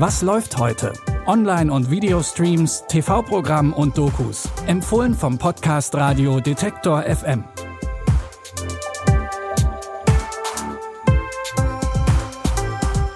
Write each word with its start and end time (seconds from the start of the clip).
Was 0.00 0.22
läuft 0.22 0.56
heute? 0.58 0.92
Online- 1.26 1.72
und 1.72 1.90
Videostreams, 1.90 2.84
TV-Programm 2.86 3.72
und 3.72 3.98
Dokus. 3.98 4.48
Empfohlen 4.68 5.12
vom 5.12 5.38
Podcast 5.38 5.92
Radio 5.96 6.38
Detektor 6.38 7.02
FM. 7.02 7.42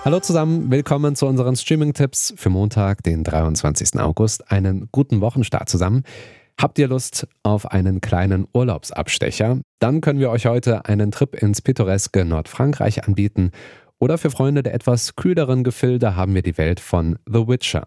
Hallo 0.04 0.18
zusammen, 0.18 0.72
willkommen 0.72 1.14
zu 1.14 1.26
unseren 1.28 1.54
Streaming-Tipps 1.54 2.34
für 2.36 2.50
Montag, 2.50 3.04
den 3.04 3.22
23. 3.22 4.00
August. 4.00 4.50
Einen 4.50 4.88
guten 4.90 5.20
Wochenstart 5.20 5.68
zusammen. 5.68 6.02
Habt 6.60 6.80
ihr 6.80 6.88
Lust 6.88 7.28
auf 7.44 7.70
einen 7.70 8.00
kleinen 8.00 8.48
Urlaubsabstecher? 8.52 9.60
Dann 9.78 10.00
können 10.00 10.18
wir 10.18 10.30
euch 10.30 10.46
heute 10.46 10.84
einen 10.86 11.12
Trip 11.12 11.40
ins 11.40 11.62
pittoreske 11.62 12.24
Nordfrankreich 12.24 13.04
anbieten 13.06 13.52
oder 14.02 14.18
für 14.18 14.32
Freunde 14.32 14.64
der 14.64 14.74
etwas 14.74 15.14
kühleren 15.14 15.62
Gefilde 15.62 16.16
haben 16.16 16.34
wir 16.34 16.42
die 16.42 16.58
Welt 16.58 16.80
von 16.80 17.20
The 17.24 17.46
Witcher. 17.46 17.86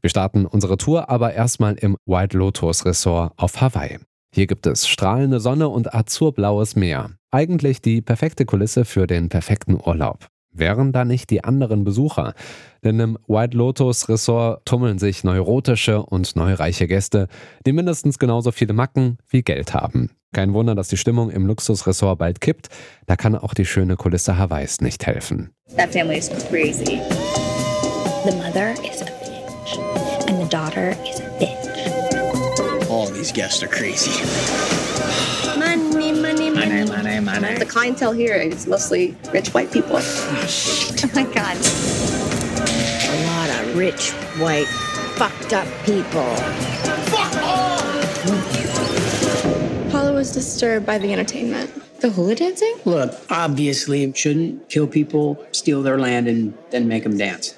Wir 0.00 0.08
starten 0.08 0.46
unsere 0.46 0.76
Tour 0.76 1.10
aber 1.10 1.34
erstmal 1.34 1.74
im 1.74 1.96
White 2.06 2.38
Lotus 2.38 2.84
Resort 2.84 3.32
auf 3.36 3.60
Hawaii. 3.60 3.98
Hier 4.32 4.46
gibt 4.46 4.68
es 4.68 4.86
strahlende 4.86 5.40
Sonne 5.40 5.68
und 5.68 5.92
azurblaues 5.92 6.76
Meer. 6.76 7.10
Eigentlich 7.32 7.82
die 7.82 8.00
perfekte 8.02 8.44
Kulisse 8.44 8.84
für 8.84 9.08
den 9.08 9.30
perfekten 9.30 9.80
Urlaub. 9.84 10.28
Wären 10.52 10.92
da 10.92 11.04
nicht 11.04 11.28
die 11.30 11.42
anderen 11.42 11.82
Besucher? 11.82 12.34
Denn 12.84 13.00
im 13.00 13.18
White 13.26 13.56
Lotus 13.56 14.08
Resort 14.08 14.64
tummeln 14.64 15.00
sich 15.00 15.24
neurotische 15.24 16.04
und 16.04 16.36
neureiche 16.36 16.86
Gäste, 16.86 17.26
die 17.66 17.72
mindestens 17.72 18.20
genauso 18.20 18.52
viele 18.52 18.74
Macken 18.74 19.18
wie 19.28 19.42
Geld 19.42 19.74
haben. 19.74 20.10
Kein 20.34 20.52
Wunder, 20.52 20.74
dass 20.74 20.88
die 20.88 20.98
Stimmung 20.98 21.30
im 21.30 21.46
Luxusressort 21.46 22.18
bald 22.18 22.40
kippt. 22.40 22.68
Da 23.06 23.16
kann 23.16 23.34
auch 23.34 23.54
die 23.54 23.64
schöne 23.64 23.96
Kulisse 23.96 24.36
Hawaiis 24.36 24.80
nicht 24.80 25.06
helfen. 25.06 25.54
That 25.76 25.92
family 25.92 26.18
is 26.18 26.28
crazy. 26.48 27.00
The 28.24 28.36
mother 28.36 28.72
is 28.84 29.00
a 29.00 29.06
bitch. 29.06 30.28
And 30.28 30.38
the 30.38 30.48
daughter 30.48 30.94
is 31.08 31.20
a 31.20 31.30
bitch. 31.38 32.90
All 32.90 33.06
these 33.06 33.32
guests 33.32 33.62
are 33.62 33.68
crazy. 33.68 34.10
Money, 35.58 36.12
money, 36.12 36.50
money. 36.50 36.84
money, 36.84 37.20
money. 37.20 37.58
The 37.58 37.66
clientele 37.66 38.12
here 38.12 38.34
is 38.34 38.66
mostly 38.66 39.16
rich 39.32 39.54
white 39.54 39.72
people. 39.72 40.00
Oh 41.00 41.10
my 41.14 41.24
god. 41.32 41.56
A 43.08 43.26
lot 43.26 43.50
of 43.60 43.76
rich, 43.76 44.10
white, 44.38 44.66
fucked 45.16 45.52
up 45.52 45.66
people. 45.84 46.34
Paula 47.10 48.57
was 50.18 50.32
disturbed 50.32 50.84
by 50.84 50.98
the 50.98 51.12
entertainment. 51.12 51.70
The 52.00 52.10
hula 52.10 52.34
dancing? 52.34 52.74
Look, 52.84 53.14
obviously, 53.30 54.02
it 54.02 54.16
shouldn't 54.16 54.68
kill 54.68 54.88
people, 54.88 55.38
steal 55.52 55.82
their 55.82 55.96
land, 55.96 56.26
and 56.26 56.54
then 56.70 56.88
make 56.88 57.04
them 57.04 57.16
dance. 57.16 57.54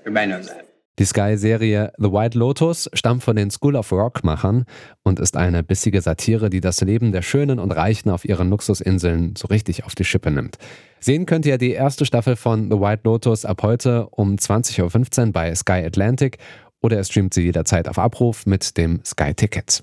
Everybody 0.00 0.26
knows 0.26 0.48
that. 0.48 0.66
Die 0.98 1.06
Sky-Serie 1.06 1.92
The 1.96 2.12
White 2.12 2.36
Lotus 2.36 2.90
stammt 2.92 3.22
von 3.22 3.34
den 3.34 3.50
School 3.50 3.74
of 3.74 3.90
Rock-Machern 3.90 4.66
und 5.02 5.18
ist 5.18 5.34
eine 5.34 5.62
bissige 5.62 6.02
Satire, 6.02 6.50
die 6.50 6.60
das 6.60 6.82
Leben 6.82 7.10
der 7.10 7.22
Schönen 7.22 7.58
und 7.58 7.70
Reichen 7.70 8.10
auf 8.10 8.26
ihren 8.26 8.50
Luxusinseln 8.50 9.34
so 9.34 9.46
richtig 9.46 9.84
auf 9.84 9.94
die 9.94 10.04
Schippe 10.04 10.30
nimmt. 10.30 10.58
Sehen 10.98 11.24
könnt 11.24 11.46
ihr 11.46 11.56
die 11.56 11.70
erste 11.70 12.04
Staffel 12.04 12.36
von 12.36 12.70
The 12.70 12.78
White 12.78 13.02
Lotus 13.04 13.46
ab 13.46 13.62
heute 13.62 14.08
um 14.10 14.34
20.15 14.34 15.26
Uhr 15.26 15.32
bei 15.32 15.54
Sky 15.54 15.82
Atlantic 15.86 16.36
oder 16.82 16.98
ihr 16.98 17.04
streamt 17.04 17.32
sie 17.32 17.44
jederzeit 17.44 17.88
auf 17.88 17.98
Abruf 17.98 18.44
mit 18.44 18.76
dem 18.76 19.00
Sky 19.06 19.32
Ticket. 19.32 19.82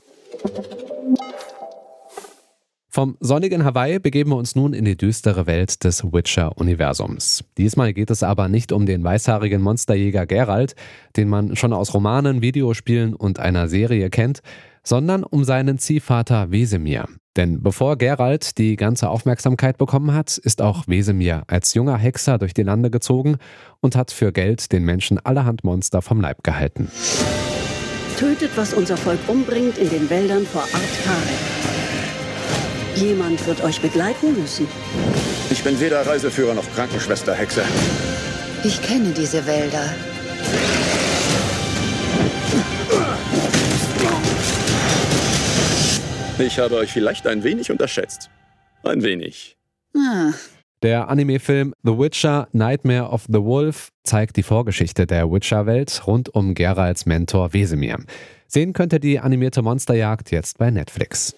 Vom 2.97 3.15
sonnigen 3.19 3.63
Hawaii 3.63 3.99
begeben 3.99 4.31
wir 4.31 4.37
uns 4.37 4.55
nun 4.55 4.73
in 4.73 4.83
die 4.83 4.97
düstere 4.97 5.45
Welt 5.45 5.83
des 5.83 6.03
Witcher-Universums. 6.03 7.43
Diesmal 7.55 7.93
geht 7.93 8.09
es 8.09 8.23
aber 8.23 8.49
nicht 8.49 8.71
um 8.71 8.87
den 8.87 9.03
weißhaarigen 9.03 9.61
Monsterjäger 9.61 10.25
Geralt, 10.25 10.73
den 11.15 11.29
man 11.29 11.55
schon 11.55 11.73
aus 11.73 11.93
Romanen, 11.93 12.41
Videospielen 12.41 13.13
und 13.13 13.37
einer 13.37 13.67
Serie 13.67 14.09
kennt, 14.09 14.39
sondern 14.81 15.23
um 15.23 15.43
seinen 15.43 15.77
Ziehvater 15.77 16.49
Wesemir. 16.49 17.05
Denn 17.35 17.61
bevor 17.61 17.99
Geralt 17.99 18.57
die 18.57 18.75
ganze 18.77 19.11
Aufmerksamkeit 19.11 19.77
bekommen 19.77 20.15
hat, 20.15 20.39
ist 20.39 20.63
auch 20.63 20.87
Wesemir 20.87 21.43
als 21.45 21.75
junger 21.75 21.99
Hexer 21.99 22.39
durch 22.39 22.55
die 22.55 22.63
Lande 22.63 22.89
gezogen 22.89 23.37
und 23.79 23.95
hat 23.95 24.09
für 24.09 24.31
Geld 24.31 24.71
den 24.71 24.83
Menschen 24.83 25.23
allerhand 25.23 25.63
Monster 25.63 26.01
vom 26.01 26.19
Leib 26.19 26.43
gehalten. 26.43 26.89
Tötet, 28.17 28.49
was 28.55 28.73
unser 28.73 28.97
Volk 28.97 29.19
umbringt, 29.27 29.77
in 29.77 29.87
den 29.91 30.09
Wäldern 30.09 30.47
vor 30.47 30.63
Artkare. 30.63 31.76
Jemand 32.97 33.45
wird 33.45 33.63
euch 33.63 33.79
begleiten 33.79 34.39
müssen. 34.39 34.67
Ich 35.51 35.63
bin 35.63 35.79
weder 35.79 36.05
Reiseführer 36.05 36.55
noch 36.55 36.65
Krankenschwester, 36.73 37.35
Hexe. 37.35 37.61
Ich 38.63 38.81
kenne 38.81 39.11
diese 39.11 39.45
Wälder. 39.45 39.93
Ich 46.39 46.59
habe 46.59 46.75
euch 46.75 46.91
vielleicht 46.91 47.25
ein 47.27 47.43
wenig 47.43 47.71
unterschätzt. 47.71 48.29
Ein 48.83 49.03
wenig. 49.03 49.57
Ah, 49.95 50.31
Der 50.83 51.09
Anime-Film 51.09 51.73
The 51.83 51.97
Witcher 51.97 52.47
Nightmare 52.51 53.09
of 53.09 53.25
the 53.27 53.41
Wolf 53.41 53.89
zeigt 54.03 54.37
die 54.37 54.43
Vorgeschichte 54.43 55.07
der 55.07 55.31
Witcher-Welt 55.31 56.05
rund 56.05 56.29
um 56.33 56.53
Geralts 56.53 57.05
Mentor 57.05 57.53
Wesemir. 57.53 57.97
Sehen 58.47 58.73
könnt 58.73 58.93
ihr 58.93 58.99
die 58.99 59.19
animierte 59.19 59.61
Monsterjagd 59.61 60.31
jetzt 60.31 60.57
bei 60.57 60.69
Netflix. 60.69 61.35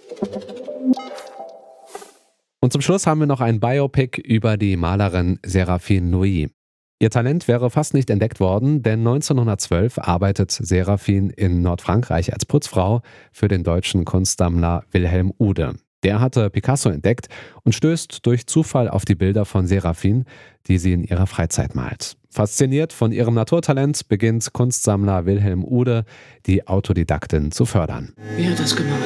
Und 2.70 2.74
zum 2.74 2.82
Schluss 2.84 3.08
haben 3.08 3.20
wir 3.20 3.26
noch 3.26 3.42
ein 3.42 3.60
Biopic 3.60 4.22
über 4.22 4.56
die 4.56 4.78
Malerin 4.78 5.40
Seraphine 5.44 6.12
Louis. 6.12 6.52
Ihr 7.00 7.10
Talent 7.10 7.48
wäre 7.48 7.72
fast 7.72 7.96
nicht 7.96 8.12
entdeckt 8.12 8.40
worden, 8.40 8.84
denn 8.84 9.00
1912 9.00 9.98
arbeitet 9.98 10.52
Seraphine 10.52 11.34
in 11.34 11.64
Nordfrankreich 11.64 12.32
als 12.32 12.46
Putzfrau 12.46 13.02
für 13.32 13.48
den 13.48 13.64
deutschen 13.64 14.06
Kunstsammler 14.06 14.84
Wilhelm 14.92 15.34
Ude. 15.40 15.78
Der 16.04 16.20
hatte 16.20 16.52
Picasso 16.52 16.90
entdeckt 16.90 17.28
und 17.64 17.74
stößt 17.74 18.24
durch 18.24 18.46
Zufall 18.46 18.88
auf 18.88 19.04
die 19.04 19.16
Bilder 19.16 19.46
von 19.46 19.66
Seraphine, 19.66 20.26
die 20.68 20.78
sie 20.78 20.94
in 20.94 21.04
ihrer 21.04 21.26
Freizeit 21.26 21.74
malt. 21.74 22.18
Fasziniert 22.30 22.94
von 22.94 23.12
ihrem 23.12 23.34
Naturtalent 23.34 24.08
beginnt 24.10 24.54
Kunstsammler 24.54 25.26
Wilhelm 25.26 25.64
Ude, 25.64 26.06
die 26.46 26.68
Autodidaktin 26.68 27.52
zu 27.52 27.66
fördern. 27.66 28.14
Wer 28.38 28.52
hat 28.52 28.60
das 28.60 28.76
gemalt? 28.76 29.02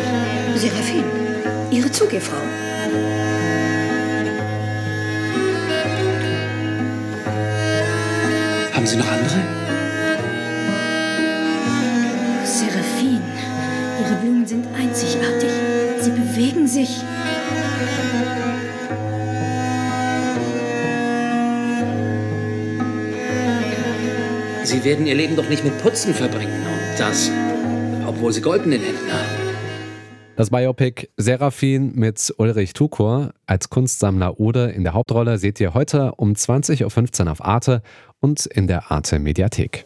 Seraphine, 0.58 1.06
Ihre 1.72 1.90
Zugehfrau. 1.90 2.42
Haben 8.84 8.90
Sie 8.90 8.98
noch 8.98 9.08
andere? 9.08 9.40
Seraphine, 12.44 13.22
ihre 14.02 14.16
Blumen 14.16 14.46
sind 14.46 14.68
einzigartig. 14.78 15.50
Sie 16.02 16.12
bewegen 16.12 16.68
sich. 16.68 17.00
Sie 24.66 24.84
werden 24.84 25.06
Ihr 25.06 25.16
Leben 25.16 25.38
doch 25.38 25.48
nicht 25.48 25.64
mit 25.64 25.82
Putzen 25.82 26.14
verbringen. 26.14 26.52
Und 26.52 27.00
das, 27.00 27.32
obwohl 28.06 28.34
Sie 28.34 28.42
Gold 28.42 28.66
in 28.66 28.72
den 28.72 28.82
Händen 28.82 29.14
haben. 29.14 29.43
Das 30.36 30.50
Biopic 30.50 31.10
Seraphine 31.16 31.92
mit 31.94 32.34
Ulrich 32.38 32.74
Tukur 32.74 33.34
als 33.46 33.70
Kunstsammler 33.70 34.40
Ude 34.40 34.72
in 34.72 34.84
der 34.84 34.94
Hauptrolle 34.94 35.38
seht 35.38 35.60
ihr 35.60 35.76
heute 35.76 36.14
um 36.16 36.34
20.15 36.34 37.26
Uhr 37.26 37.32
auf 37.32 37.46
Arte 37.46 37.84
und 38.20 38.48
in 38.48 38.66
der 38.66 38.92
Arte 38.92 39.20
Mediathek. 39.20 39.86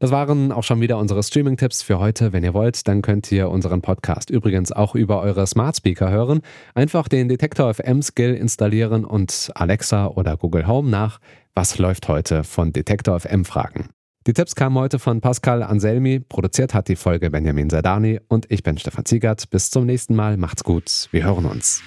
Das 0.00 0.10
waren 0.10 0.52
auch 0.52 0.64
schon 0.64 0.82
wieder 0.82 0.98
unsere 0.98 1.22
Streaming-Tipps 1.22 1.82
für 1.82 1.98
heute. 1.98 2.34
Wenn 2.34 2.44
ihr 2.44 2.52
wollt, 2.52 2.88
dann 2.88 3.00
könnt 3.00 3.32
ihr 3.32 3.48
unseren 3.48 3.80
Podcast 3.80 4.28
übrigens 4.28 4.72
auch 4.72 4.94
über 4.94 5.20
eure 5.20 5.46
Smart 5.46 5.76
Speaker 5.76 6.10
hören. 6.10 6.42
Einfach 6.74 7.08
den 7.08 7.28
Detektor 7.28 7.72
FM 7.72 8.02
Skill 8.02 8.34
installieren 8.34 9.04
und 9.06 9.50
Alexa 9.54 10.08
oder 10.08 10.36
Google 10.36 10.66
Home 10.66 10.90
nach 10.90 11.20
Was 11.54 11.78
läuft 11.78 12.08
heute 12.08 12.44
von 12.44 12.72
Detektor 12.72 13.18
FM 13.18 13.44
fragen. 13.44 13.90
Die 14.28 14.34
Tipps 14.34 14.54
kamen 14.54 14.78
heute 14.78 15.00
von 15.00 15.20
Pascal 15.20 15.64
Anselmi, 15.64 16.20
produziert 16.20 16.74
hat 16.74 16.86
die 16.86 16.94
Folge 16.94 17.28
Benjamin 17.28 17.68
Sardani 17.68 18.20
und 18.28 18.46
ich 18.50 18.62
bin 18.62 18.78
Stefan 18.78 19.04
Ziegert. 19.04 19.50
Bis 19.50 19.70
zum 19.70 19.84
nächsten 19.84 20.14
Mal, 20.14 20.36
macht's 20.36 20.62
gut, 20.62 21.08
wir 21.10 21.24
hören 21.24 21.44
uns. 21.44 21.82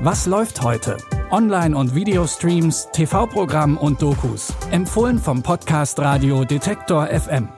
Was 0.00 0.26
läuft 0.26 0.62
heute? 0.62 0.98
Online- 1.30 1.74
und 1.74 1.94
Videostreams, 1.94 2.88
TV-Programm 2.92 3.78
und 3.78 4.02
Dokus. 4.02 4.52
Empfohlen 4.70 5.18
vom 5.18 5.42
Podcast 5.42 5.98
Radio 5.98 6.44
Detektor 6.44 7.06
FM. 7.06 7.48